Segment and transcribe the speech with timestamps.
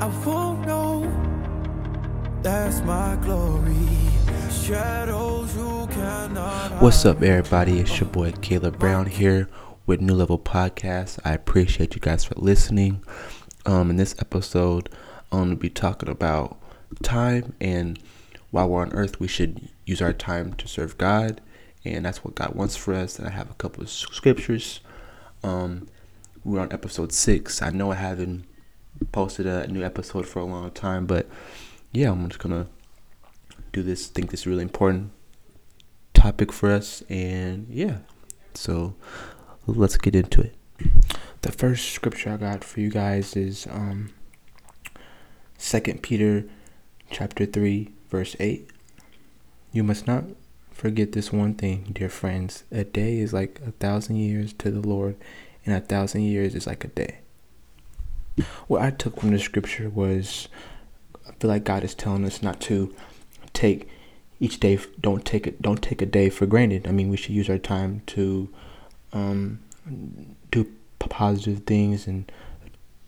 [0.00, 1.02] I won't know.
[2.42, 3.74] That's my glory.
[4.50, 6.82] Shadows you cannot.
[6.82, 7.80] What's up, everybody?
[7.80, 9.48] It's your boy Caleb Brown here
[9.84, 11.18] with New Level Podcast.
[11.22, 13.04] I appreciate you guys for listening.
[13.66, 14.88] Um, in this episode,
[15.30, 16.58] I'm going to be talking about
[17.02, 17.98] time and
[18.50, 21.40] while we're on earth, we should use our time to serve God,
[21.84, 23.18] and that's what God wants for us.
[23.18, 24.80] And I have a couple of scriptures.
[25.44, 25.88] Um,
[26.42, 27.62] we're on episode six.
[27.62, 28.44] I know I haven't
[29.12, 31.28] posted a new episode for a long time, but
[31.92, 32.66] yeah, I'm just gonna
[33.72, 34.06] do this.
[34.06, 35.12] Think this is really important
[36.14, 37.98] topic for us, and yeah,
[38.54, 38.94] so
[39.66, 40.54] let's get into it.
[41.42, 44.10] The first scripture I got for you guys is um,
[45.56, 46.44] Second Peter
[47.10, 48.68] chapter 3 verse 8
[49.72, 50.24] You must not
[50.70, 52.64] forget this one thing, dear friends.
[52.70, 55.16] A day is like a thousand years to the Lord,
[55.64, 57.18] and a thousand years is like a day.
[58.68, 60.48] What I took from the scripture was
[61.28, 62.94] I feel like God is telling us not to
[63.52, 63.88] take
[64.38, 66.86] each day don't take it don't take a day for granted.
[66.86, 68.48] I mean, we should use our time to
[69.12, 69.60] um,
[70.50, 72.30] do positive things and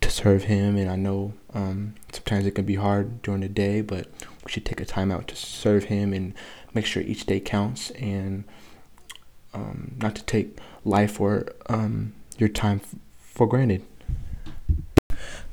[0.00, 0.76] to serve Him.
[0.76, 4.06] And I know um, sometimes it can be hard during the day, but
[4.44, 6.34] we should take a time out to serve Him and
[6.74, 8.44] make sure each day counts and
[9.54, 12.80] um, not to take life or um, your time
[13.18, 13.82] for granted.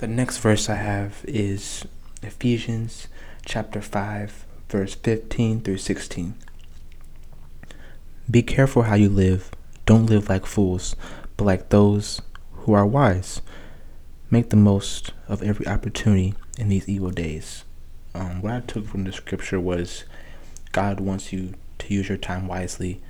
[0.02, 1.86] The next verse I have is
[2.24, 3.08] Ephesians
[3.46, 6.34] chapter 5, verse 15 through 16.
[8.32, 9.52] Be careful how you live.
[9.86, 10.96] Don't live like fools,
[11.38, 12.20] but like those
[12.52, 13.44] who are wise.
[14.32, 17.64] Make the most of every opportunity in these evil days.
[18.16, 20.06] Um, what I took from the scripture was
[20.72, 23.04] God wants you to use your time wisely.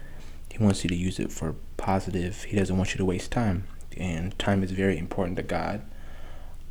[0.52, 2.44] He wants you to use it for positive.
[2.44, 3.64] He doesn't want you to waste time.
[3.96, 5.84] And time is very important to God.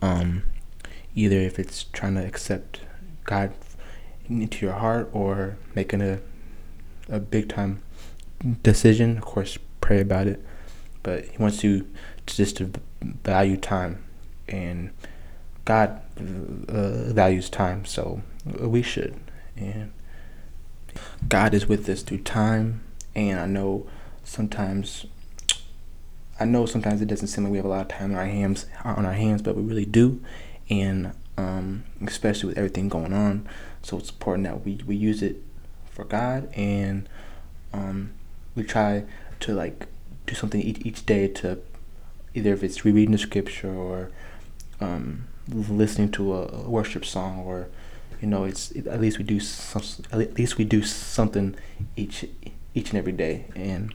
[0.02, 0.44] Um,
[1.14, 2.80] either if it's trying to accept
[3.24, 3.52] God
[4.28, 6.20] into your heart or making a
[7.08, 7.82] a big time
[8.62, 10.44] decision, of course, pray about it.
[11.02, 11.86] But He wants you
[12.26, 14.04] to just to value time,
[14.48, 14.90] and
[15.64, 16.00] God
[16.68, 19.18] uh, values time, so we should.
[19.56, 19.92] And
[21.28, 22.82] God is with us through time,
[23.14, 23.86] and I know
[24.24, 25.06] sometimes.
[26.40, 28.24] I know sometimes it doesn't seem like we have a lot of time on our
[28.24, 30.22] hands, on our hands, but we really do,
[30.70, 33.46] and um, especially with everything going on.
[33.82, 35.36] So it's important that we, we use it
[35.90, 37.06] for God, and
[37.74, 38.12] um,
[38.54, 39.04] we try
[39.40, 39.86] to like
[40.26, 41.58] do something each, each day to
[42.34, 44.10] either if it's rereading the scripture or
[44.80, 47.68] um, listening to a worship song or
[48.20, 51.56] you know it's it, at least we do some at least we do something
[51.96, 52.24] each
[52.74, 53.92] each and every day and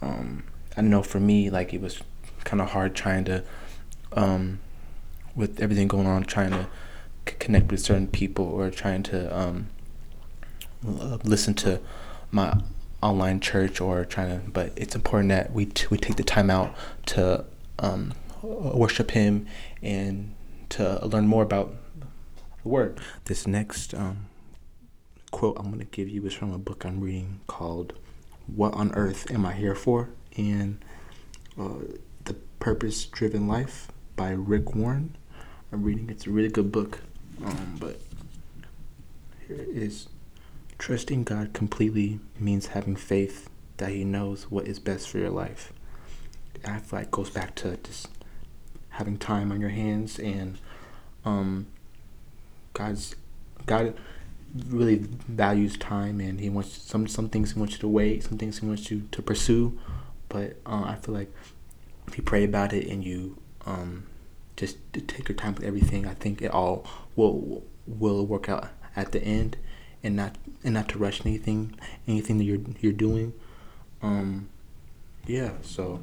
[0.00, 0.42] um,
[0.76, 2.00] I know for me like it was
[2.44, 3.44] kind of hard trying to
[4.12, 4.60] um,
[5.34, 6.66] with everything going on trying to
[7.28, 9.68] c- connect with certain people or trying to um,
[10.82, 11.80] listen to
[12.30, 12.60] my
[13.02, 16.50] online church or trying to but it's important that we t- we take the time
[16.50, 16.74] out
[17.06, 17.44] to
[17.78, 18.12] um,
[18.42, 19.46] worship him
[19.82, 20.34] and
[20.68, 21.74] to learn more about
[22.62, 22.98] the word.
[23.24, 24.26] This next um,
[25.32, 27.94] quote i'm going to give you is from a book i'm reading called
[28.46, 30.10] what on earth am i here for?
[30.36, 30.82] And
[31.58, 31.84] uh,
[32.24, 35.16] the purpose driven life by rick warren.
[35.72, 37.00] I'm reading it's a really good book
[37.44, 38.00] um, but
[39.46, 40.08] here it is.
[40.78, 45.72] Trusting God completely means having faith that He knows what is best for your life.
[46.64, 48.08] I feel like goes back to just
[48.90, 50.58] having time on your hands and
[51.24, 51.66] um,
[52.74, 53.16] God's
[53.66, 53.94] God
[54.68, 54.96] really
[55.28, 58.58] values time and He wants some some things He wants you to wait, some things
[58.58, 59.78] He wants you to pursue.
[60.28, 61.32] But uh, I feel like
[62.06, 64.06] if you pray about it and you um,
[64.56, 66.86] just take your time with everything, I think it all
[67.16, 69.56] will will work out at the end
[70.02, 71.74] and not and not to rush anything
[72.06, 73.32] anything that you're you're doing.
[74.02, 74.48] Um
[75.26, 76.02] yeah so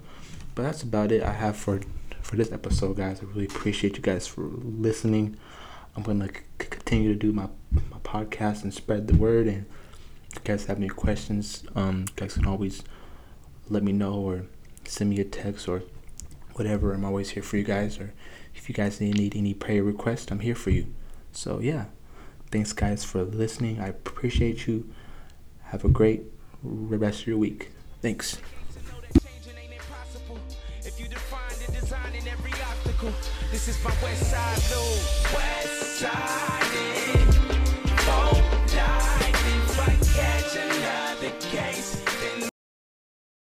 [0.55, 1.81] but that's about it i have for
[2.29, 3.21] for this episode guys.
[3.21, 5.35] I really appreciate you guys for listening.
[5.95, 7.58] I'm gonna c- continue to do my my
[8.09, 9.65] podcast and spread the word and
[10.29, 12.83] if you guys have any questions um you guys can always
[13.69, 14.45] let me know or
[14.85, 15.83] send me a text or
[16.53, 18.13] whatever i'm always here for you guys or
[18.55, 20.85] if you guys need any prayer requests i'm here for you
[21.31, 21.85] so yeah
[22.51, 23.79] Thanks, guys, for listening.
[23.79, 24.89] I appreciate you.
[25.65, 26.23] Have a great
[26.63, 27.69] rest of your week.
[28.01, 28.39] Thanks.
[33.51, 34.57] This is my west side.
[35.33, 37.28] West side.